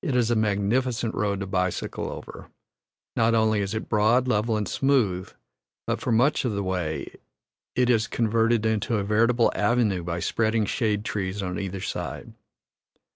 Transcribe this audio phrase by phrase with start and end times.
[0.00, 2.50] It is a magnificent road to bicycle over;
[3.16, 5.32] not only is it broad, level, and smooth,
[5.88, 7.16] but for much of the way
[7.74, 12.32] it is converted into a veritable avenue by spreading shade trees on either side.